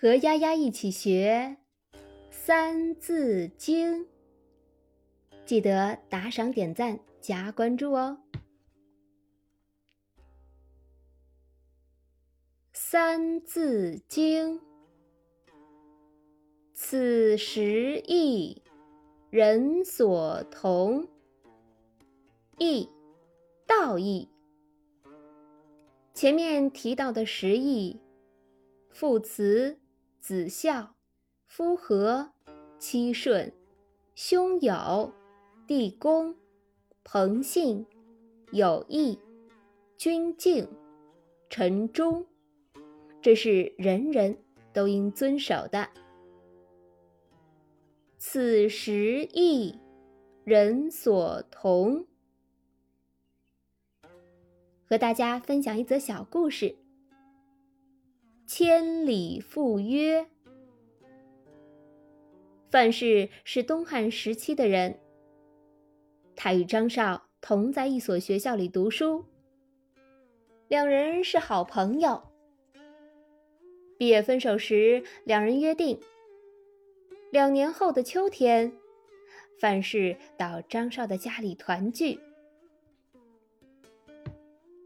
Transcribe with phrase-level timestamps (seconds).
[0.00, 1.58] 和丫丫一起学
[2.30, 4.04] 《三字经》，
[5.44, 8.18] 记得打赏、点赞、加关注哦。
[12.72, 14.58] 《三字经》，
[16.72, 18.62] 此时易，
[19.28, 21.06] 人所同。
[22.56, 22.88] 易，
[23.66, 24.30] 道义。
[26.14, 28.00] 前面提到的十义，
[28.88, 29.78] 副词。
[30.20, 30.94] 子孝、
[31.46, 32.30] 夫和、
[32.78, 33.52] 妻顺、
[34.14, 35.12] 兄友、
[35.66, 36.36] 弟恭、
[37.02, 37.86] 朋信、
[38.52, 39.18] 友义、
[39.96, 40.68] 君敬、
[41.48, 42.26] 臣忠，
[43.22, 44.36] 这是人人
[44.74, 45.88] 都应遵守的。
[48.18, 49.80] 此时义，
[50.44, 52.06] 人所同。
[54.84, 56.76] 和大家分享一则小故事。
[58.62, 60.26] 千里赴约。
[62.70, 65.00] 范氏是东汉时期的人，
[66.36, 69.24] 他与张绍同在一所学校里读书，
[70.68, 72.22] 两人是好朋友。
[73.96, 75.98] 毕业分手时，两人约定，
[77.30, 78.70] 两年后的秋天，
[79.58, 82.20] 范氏到张绍的家里团聚。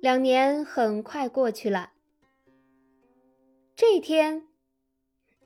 [0.00, 1.92] 两年很快过去了。
[3.80, 4.46] 这天，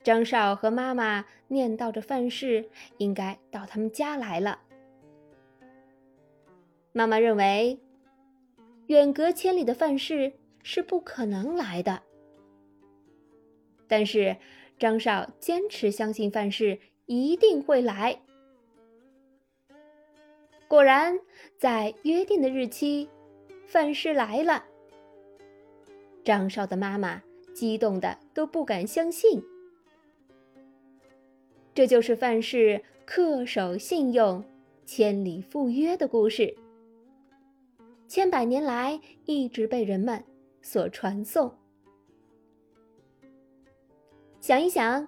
[0.03, 4.59] 张少和妈妈念叨着范氏应该到他们家来了。
[6.91, 7.79] 妈妈认为，
[8.87, 12.03] 远隔千里的范氏是不可能来的，
[13.87, 14.35] 但是
[14.77, 18.19] 张少坚持相信范氏一定会来。
[20.67, 21.17] 果然，
[21.57, 23.09] 在约定的日期，
[23.65, 24.65] 范氏来了。
[26.25, 27.23] 张少的妈妈。
[27.55, 29.41] 激动的都不敢相信，
[31.73, 34.43] 这就是范氏恪守信用、
[34.85, 36.53] 千里赴约的故事，
[38.09, 40.21] 千百年来一直被人们
[40.61, 41.49] 所传颂。
[44.41, 45.07] 想一想，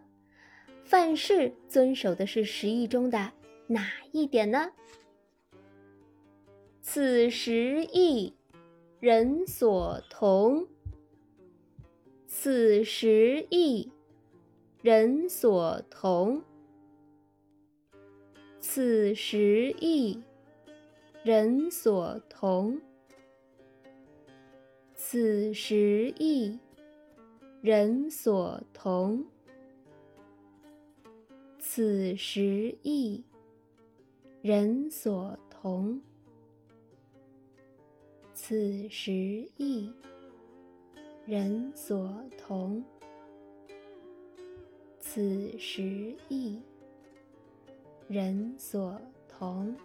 [0.85, 3.33] 范氏遵守的是十义中的
[3.67, 4.71] 哪一点呢？
[6.81, 8.33] 此十义，
[9.01, 10.65] 人所同。
[12.39, 13.91] 此时易，
[14.83, 16.43] 人所同。
[18.61, 20.21] 此时易，
[21.23, 22.79] 人所同。
[24.93, 26.59] 此时易，
[27.61, 29.25] 人所同。
[31.57, 33.23] 此时易，
[34.43, 35.99] 人所同。
[38.35, 39.91] 此时易。
[41.27, 42.81] 人所同，
[44.97, 46.61] 此时异。
[48.07, 49.75] 人所同。